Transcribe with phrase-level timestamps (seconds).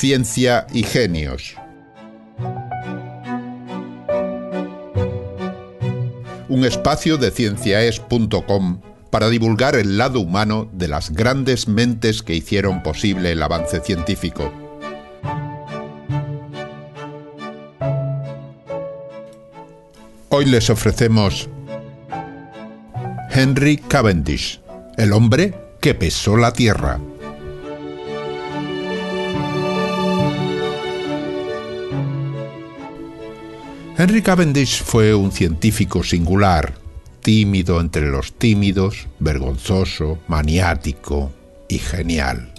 [0.00, 1.56] ciencia y genios.
[6.48, 12.82] Un espacio de cienciaes.com para divulgar el lado humano de las grandes mentes que hicieron
[12.82, 14.50] posible el avance científico.
[20.30, 21.50] Hoy les ofrecemos
[23.30, 24.62] Henry Cavendish,
[24.96, 26.98] el hombre que pesó la Tierra.
[34.02, 36.72] Henry Cavendish fue un científico singular,
[37.20, 41.30] tímido entre los tímidos, vergonzoso, maniático
[41.68, 42.50] y genial.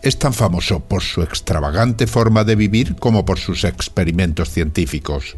[0.00, 5.36] Es tan famoso por su extravagante forma de vivir como por sus experimentos científicos.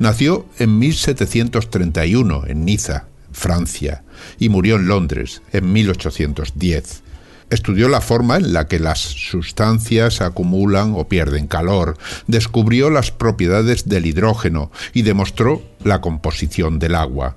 [0.00, 4.02] Nació en 1731 en Niza, Francia,
[4.40, 7.04] y murió en Londres en 1810.
[7.50, 11.98] Estudió la forma en la que las sustancias acumulan o pierden calor,
[12.28, 17.36] descubrió las propiedades del hidrógeno y demostró la composición del agua.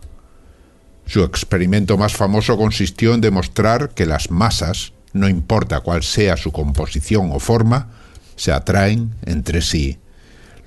[1.08, 6.52] Su experimento más famoso consistió en demostrar que las masas, no importa cuál sea su
[6.52, 7.90] composición o forma,
[8.36, 9.98] se atraen entre sí.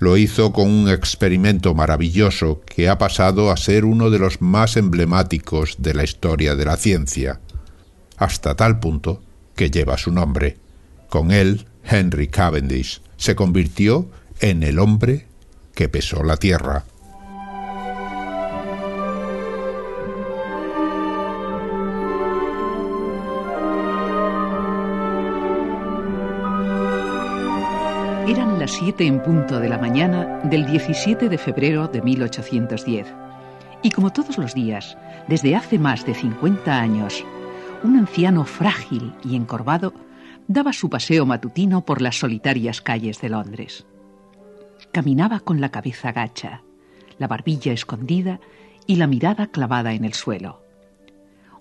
[0.01, 4.77] Lo hizo con un experimento maravilloso que ha pasado a ser uno de los más
[4.77, 7.41] emblemáticos de la historia de la ciencia,
[8.19, 9.23] hasta tal punto
[9.57, 10.57] que lleva su nombre.
[11.09, 14.09] Con él, Henry Cavendish se convirtió
[14.41, 15.27] en el hombre
[15.75, 16.85] que pesó la Tierra.
[28.29, 33.07] Eran las 7 en punto de la mañana del 17 de febrero de 1810.
[33.83, 37.25] Y como todos los días, desde hace más de 50 años,
[37.87, 39.95] un anciano frágil y encorvado
[40.49, 43.87] daba su paseo matutino por las solitarias calles de Londres.
[44.93, 46.63] Caminaba con la cabeza gacha,
[47.19, 48.41] la barbilla escondida
[48.87, 50.63] y la mirada clavada en el suelo.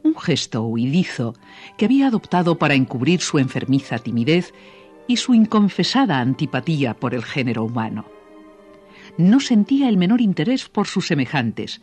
[0.03, 1.35] Un gesto huidizo
[1.77, 4.53] que había adoptado para encubrir su enfermiza timidez
[5.07, 8.05] y su inconfesada antipatía por el género humano.
[9.17, 11.81] No sentía el menor interés por sus semejantes.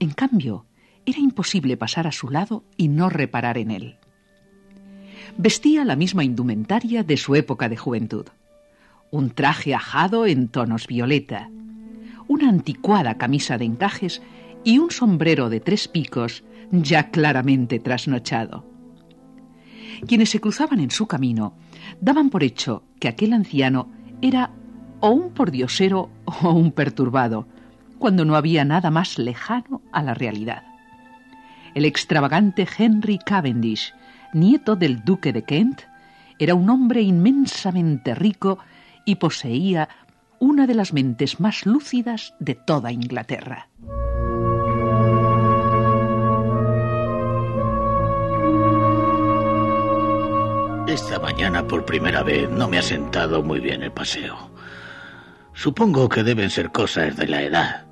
[0.00, 0.66] En cambio,
[1.06, 3.96] era imposible pasar a su lado y no reparar en él.
[5.36, 8.26] Vestía la misma indumentaria de su época de juventud.
[9.10, 11.50] Un traje ajado en tonos violeta,
[12.28, 14.22] una anticuada camisa de encajes
[14.64, 18.64] y un sombrero de tres picos ya claramente trasnochado.
[20.06, 21.54] Quienes se cruzaban en su camino
[22.00, 23.90] daban por hecho que aquel anciano
[24.22, 24.50] era
[25.00, 27.46] o un pordiosero o un perturbado,
[27.98, 30.73] cuando no había nada más lejano a la realidad.
[31.74, 33.94] El extravagante Henry Cavendish,
[34.32, 35.82] nieto del duque de Kent,
[36.38, 38.58] era un hombre inmensamente rico
[39.04, 39.88] y poseía
[40.38, 43.68] una de las mentes más lúcidas de toda Inglaterra.
[50.86, 54.50] Esta mañana por primera vez no me ha sentado muy bien el paseo.
[55.54, 57.86] Supongo que deben ser cosas de la edad,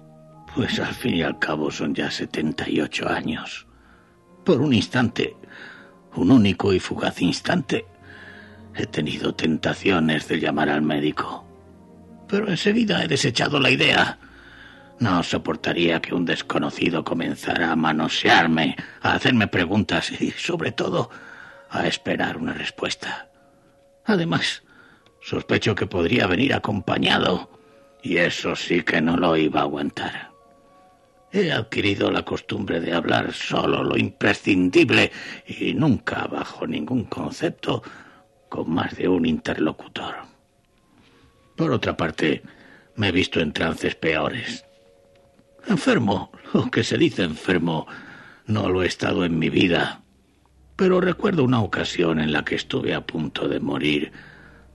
[0.55, 3.67] pues al fin y al cabo son ya 78 años.
[4.45, 5.37] Por un instante,
[6.17, 7.87] un único y fugaz instante,
[8.75, 11.45] he tenido tentaciones de llamar al médico.
[12.29, 14.19] Pero enseguida he desechado la idea.
[14.99, 21.11] No soportaría que un desconocido comenzara a manosearme, a hacerme preguntas y, sobre todo,
[21.71, 23.29] a esperar una respuesta.
[24.05, 24.63] Además,
[25.21, 27.51] sospecho que podría venir acompañado,
[28.03, 30.32] y eso sí que no lo iba a aguantar.
[31.33, 35.11] He adquirido la costumbre de hablar solo lo imprescindible
[35.47, 37.83] y nunca bajo ningún concepto
[38.49, 40.15] con más de un interlocutor.
[41.57, 42.43] Por otra parte,
[42.97, 44.65] me he visto en trances peores.
[45.67, 47.87] Enfermo, lo que se dice enfermo,
[48.47, 50.03] no lo he estado en mi vida
[50.83, 54.11] pero recuerdo una ocasión en la que estuve a punto de morir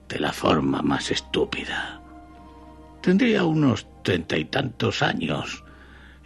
[0.08, 2.00] de la forma más estúpida.
[3.02, 5.64] Tendría unos treinta y tantos años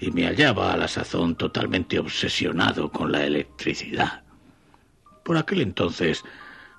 [0.02, 4.24] y me hallaba a la sazón totalmente obsesionado con la electricidad.
[5.22, 6.24] Por aquel entonces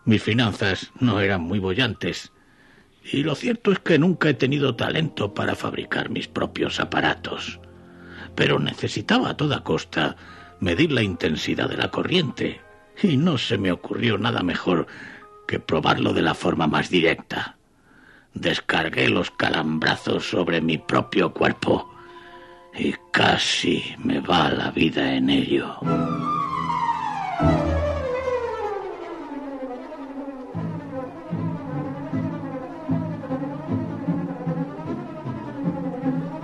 [0.03, 2.33] mis finanzas no eran muy bollantes
[3.01, 7.61] y lo cierto es que nunca he tenido talento para fabricar mis propios aparatos.
[8.35, 10.17] Pero necesitaba a toda costa
[10.59, 12.59] medir la intensidad de la corriente
[13.01, 14.85] y no se me ocurrió nada mejor
[15.47, 17.55] que probarlo de la forma más directa.
[18.33, 21.92] Descargué los calambrazos sobre mi propio cuerpo
[22.77, 25.77] y casi me va la vida en ello.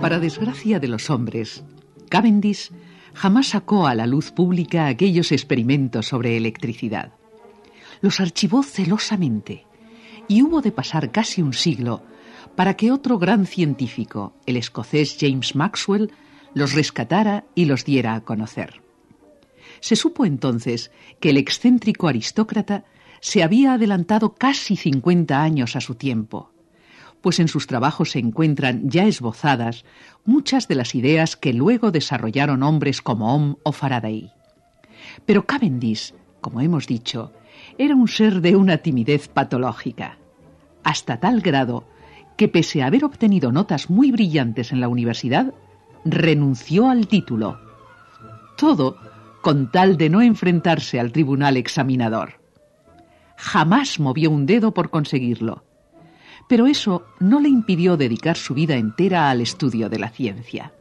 [0.00, 1.62] Para desgracia de los hombres,
[2.08, 2.70] Cavendish
[3.12, 7.12] jamás sacó a la luz pública aquellos experimentos sobre electricidad.
[8.00, 9.66] Los archivó celosamente
[10.26, 12.02] y hubo de pasar casi un siglo
[12.60, 16.12] para que otro gran científico, el escocés James Maxwell,
[16.52, 18.82] los rescatara y los diera a conocer.
[19.80, 20.90] Se supo entonces
[21.20, 22.84] que el excéntrico aristócrata
[23.22, 26.52] se había adelantado casi 50 años a su tiempo,
[27.22, 29.86] pues en sus trabajos se encuentran ya esbozadas
[30.26, 34.32] muchas de las ideas que luego desarrollaron hombres como Ohm o Faraday.
[35.24, 37.32] Pero Cavendish, como hemos dicho,
[37.78, 40.18] era un ser de una timidez patológica,
[40.84, 41.86] hasta tal grado
[42.40, 45.52] que pese a haber obtenido notas muy brillantes en la universidad,
[46.06, 47.60] renunció al título.
[48.56, 48.96] Todo
[49.42, 52.40] con tal de no enfrentarse al tribunal examinador.
[53.36, 55.64] Jamás movió un dedo por conseguirlo.
[56.48, 60.72] Pero eso no le impidió dedicar su vida entera al estudio de la ciencia.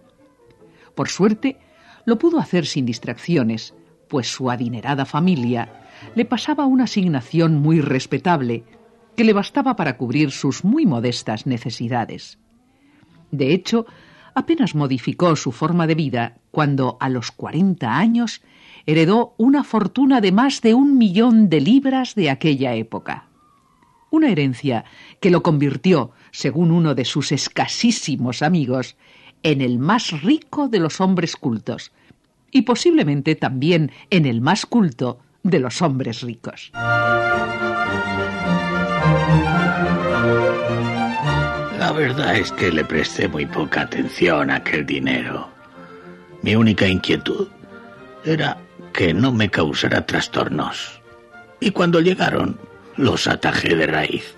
[0.95, 1.57] Por suerte,
[2.05, 3.73] lo pudo hacer sin distracciones,
[4.07, 8.63] pues su adinerada familia le pasaba una asignación muy respetable
[9.19, 12.39] que le bastaba para cubrir sus muy modestas necesidades.
[13.31, 13.85] De hecho,
[14.33, 18.41] apenas modificó su forma de vida cuando, a los cuarenta años,
[18.85, 23.25] heredó una fortuna de más de un millón de libras de aquella época.
[24.09, 24.85] Una herencia
[25.19, 28.95] que lo convirtió, según uno de sus escasísimos amigos,
[29.43, 31.91] en el más rico de los hombres cultos,
[32.51, 36.71] y posiblemente también en el más culto de los hombres ricos.
[41.99, 45.49] Verdad es que le presté muy poca atención a aquel dinero.
[46.41, 47.49] Mi única inquietud
[48.23, 48.57] era
[48.93, 51.01] que no me causara trastornos.
[51.59, 52.57] Y cuando llegaron,
[52.95, 54.33] los atajé de raíz.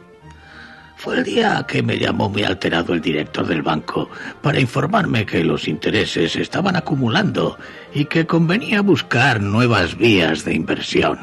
[0.97, 4.09] Fue el día que me llamó muy alterado el director del banco
[4.41, 7.59] para informarme que los intereses estaban acumulando
[7.93, 11.19] y que convenía buscar nuevas vías de inversión.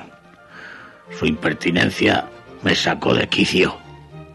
[1.18, 2.26] Su impertinencia
[2.62, 3.76] me sacó de quicio,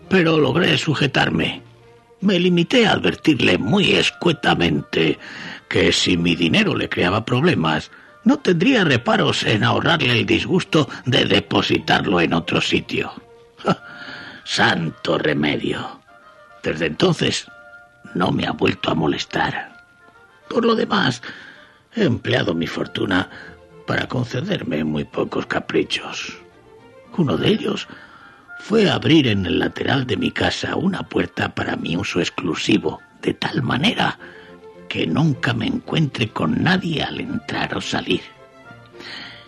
[0.09, 1.62] pero logré sujetarme.
[2.23, 5.19] Me limité a advertirle muy escuetamente
[5.67, 7.91] que si mi dinero le creaba problemas,
[8.23, 13.11] no tendría reparos en ahorrarle el disgusto de depositarlo en otro sitio.
[14.45, 15.99] Santo remedio.
[16.63, 17.45] Desde entonces
[18.13, 19.83] no me ha vuelto a molestar.
[20.47, 21.21] Por lo demás,
[21.93, 23.29] he empleado mi fortuna
[23.85, 26.37] para concederme muy pocos caprichos.
[27.17, 27.85] Uno de ellos
[28.59, 33.33] fue abrir en el lateral de mi casa una puerta para mi uso exclusivo, de
[33.33, 34.17] tal manera
[34.87, 38.21] que nunca me encuentre con nadie al entrar o salir.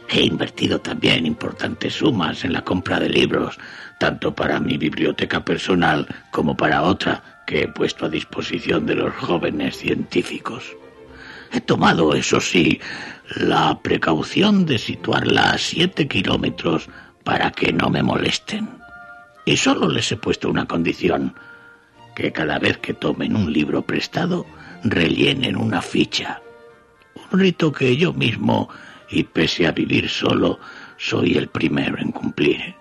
[0.10, 3.58] He invertido también importantes sumas en la compra de libros,
[4.00, 9.14] tanto para mi biblioteca personal como para otra que he puesto a disposición de los
[9.16, 10.76] jóvenes científicos.
[11.52, 12.80] He tomado, eso sí,
[13.36, 16.90] la precaución de situarla a siete kilómetros
[17.24, 18.85] para que no me molesten.
[19.46, 21.36] Y solo les he puesto una condición,
[22.16, 24.46] que cada vez que tomen un libro prestado,
[24.84, 26.42] rellenen una ficha.
[27.32, 28.70] Un rito que yo mismo,
[29.10, 30.60] y pese a vivir solo,
[30.98, 32.76] soy el primero en cumplir.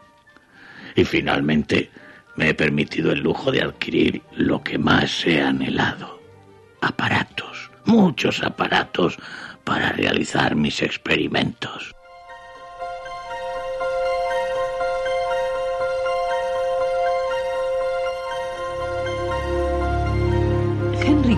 [0.96, 1.90] Y finalmente
[2.36, 6.20] me he permitido el lujo de adquirir lo que más he anhelado.
[6.80, 9.18] Aparatos, muchos aparatos
[9.64, 11.94] para realizar mis experimentos.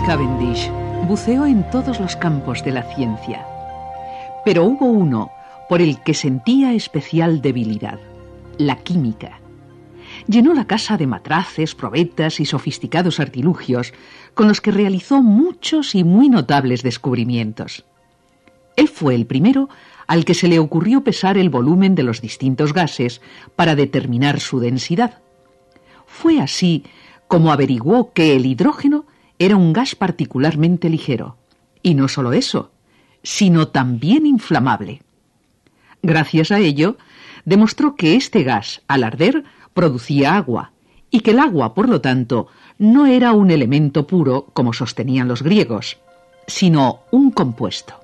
[0.07, 0.71] Cavendish
[1.09, 3.45] buceó en todos los campos de la ciencia,
[4.45, 5.33] pero hubo uno
[5.69, 7.99] por el que sentía especial debilidad,
[8.57, 9.41] la química.
[10.29, 13.93] Llenó la casa de matraces, probetas y sofisticados artilugios
[14.35, 17.85] con los que realizó muchos y muy notables descubrimientos.
[18.77, 19.69] Él fue el primero
[20.07, 23.21] al que se le ocurrió pesar el volumen de los distintos gases
[23.57, 25.19] para determinar su densidad.
[26.07, 26.85] Fue así
[27.27, 29.06] como averiguó que el hidrógeno
[29.39, 31.37] era un gas particularmente ligero.
[31.83, 32.73] Y no solo eso,
[33.23, 35.03] sino también inflamable.
[36.03, 36.97] Gracias a ello,
[37.45, 40.73] demostró que este gas, al arder, producía agua,
[41.11, 45.43] y que el agua, por lo tanto, no era un elemento puro, como sostenían los
[45.43, 45.99] griegos,
[46.47, 47.95] sino un compuesto.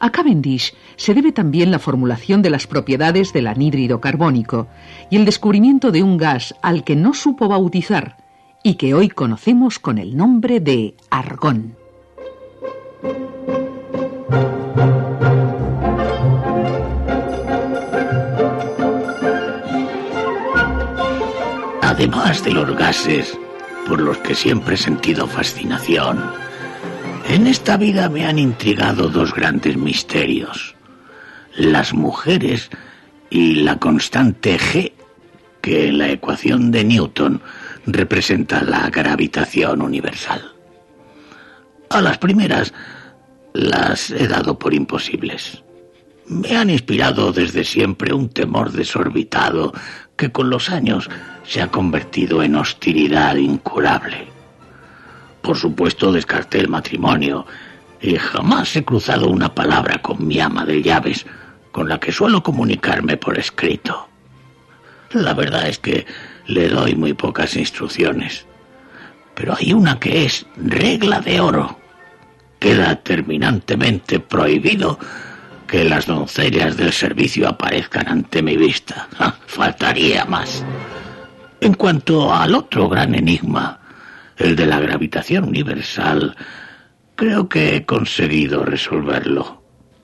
[0.00, 4.68] A Cavendish se debe también la formulación de las propiedades del anhídrido carbónico
[5.10, 8.16] y el descubrimiento de un gas al que no supo bautizar,
[8.62, 11.76] y que hoy conocemos con el nombre de argón.
[21.82, 23.36] Además de los gases,
[23.88, 26.22] por los que siempre he sentido fascinación.
[27.28, 30.76] En esta vida me han intrigado dos grandes misterios.
[31.56, 32.70] Las mujeres
[33.30, 34.92] y la constante G,
[35.60, 37.42] que en la ecuación de Newton
[37.92, 40.52] representa la gravitación universal.
[41.90, 42.72] A las primeras
[43.54, 45.62] las he dado por imposibles.
[46.26, 49.72] Me han inspirado desde siempre un temor desorbitado
[50.16, 51.08] que con los años
[51.44, 54.28] se ha convertido en hostilidad incurable.
[55.40, 57.46] Por supuesto descarté el matrimonio
[58.02, 61.24] y jamás he cruzado una palabra con mi ama de llaves,
[61.72, 64.08] con la que suelo comunicarme por escrito.
[65.12, 66.06] La verdad es que
[66.48, 68.46] le doy muy pocas instrucciones,
[69.34, 71.78] pero hay una que es regla de oro.
[72.58, 74.98] Queda terminantemente prohibido
[75.68, 79.06] que las doncellas del servicio aparezcan ante mi vista.
[79.46, 80.64] faltaría más.
[81.60, 83.80] En cuanto al otro gran enigma,
[84.36, 86.34] el de la gravitación universal,
[87.14, 89.57] creo que he conseguido resolverlo.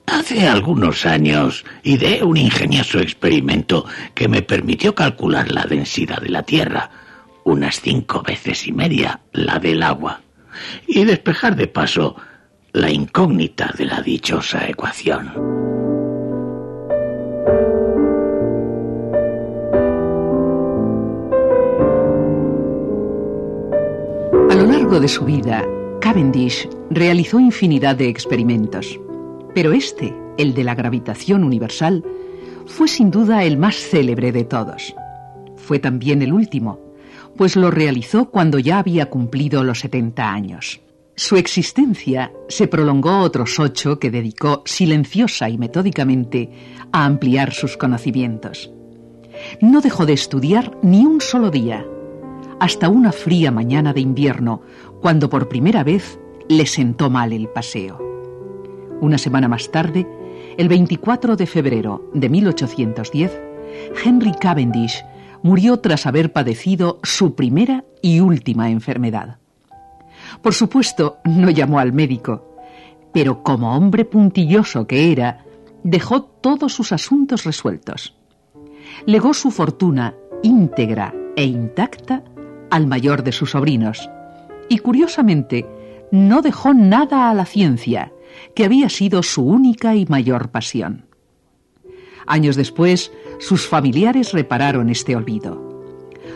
[0.07, 6.43] Hace algunos años ideé un ingenioso experimento que me permitió calcular la densidad de la
[6.43, 6.89] Tierra,
[7.43, 10.21] unas cinco veces y media la del agua,
[10.87, 12.15] y despejar de paso
[12.71, 15.29] la incógnita de la dichosa ecuación.
[24.49, 25.63] A lo largo de su vida,
[26.01, 28.99] Cavendish realizó infinidad de experimentos,
[29.55, 32.03] pero este, el de la gravitación universal,
[32.67, 34.93] fue sin duda el más célebre de todos.
[35.55, 36.79] Fue también el último,
[37.37, 40.81] pues lo realizó cuando ya había cumplido los 70 años.
[41.15, 46.49] Su existencia se prolongó otros ocho que dedicó silenciosa y metódicamente
[46.91, 48.69] a ampliar sus conocimientos.
[49.61, 51.85] No dejó de estudiar ni un solo día,
[52.59, 54.61] hasta una fría mañana de invierno,
[55.01, 56.19] cuando por primera vez
[56.49, 58.14] le sentó mal el paseo.
[59.01, 60.07] Una semana más tarde,
[60.57, 63.41] el 24 de febrero de 1810,
[64.03, 65.03] Henry Cavendish
[65.43, 69.37] murió tras haber padecido su primera y última enfermedad.
[70.41, 72.57] Por supuesto, no llamó al médico,
[73.13, 75.45] pero como hombre puntilloso que era,
[75.83, 78.15] dejó todos sus asuntos resueltos.
[79.05, 82.23] Legó su fortuna íntegra e intacta
[82.69, 84.09] al mayor de sus sobrinos
[84.69, 85.65] y, curiosamente,
[86.11, 88.11] no dejó nada a la ciencia,
[88.55, 91.05] que había sido su única y mayor pasión.
[92.27, 95.75] Años después, sus familiares repararon este olvido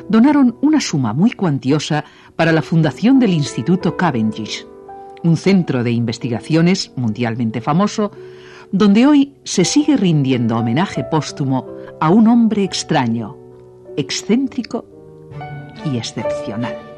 [0.10, 2.04] donaron una suma muy cuantiosa
[2.36, 4.66] para la fundación del Instituto Cavendish,
[5.24, 8.12] un centro de investigaciones mundialmente famoso,
[8.72, 11.68] donde hoy se sigue rindiendo homenaje póstumo
[12.02, 13.38] a un hombre extraño,
[13.96, 14.86] excéntrico
[15.86, 16.89] y excepcional.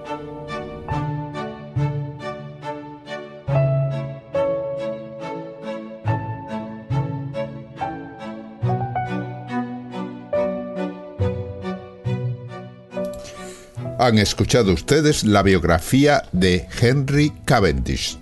[14.02, 18.18] Han escuchado ustedes la biografía de Henry Cavendish.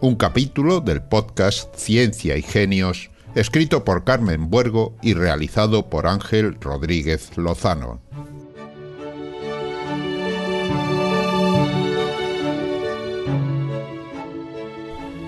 [0.00, 6.56] Un capítulo del podcast Ciencia y Genios, escrito por Carmen Buergo y realizado por Ángel
[6.58, 8.00] Rodríguez Lozano.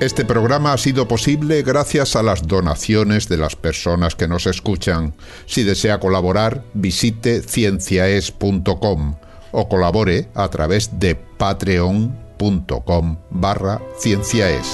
[0.00, 5.14] Este programa ha sido posible gracias a las donaciones de las personas que nos escuchan.
[5.46, 9.14] Si desea colaborar, visite cienciaes.com
[9.52, 14.66] o colabore a través de patreon.com barra cienciaes.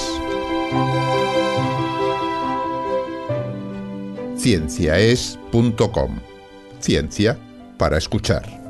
[4.37, 6.19] cienciaes.com
[6.81, 7.38] Ciencia
[7.79, 8.62] para escuchar.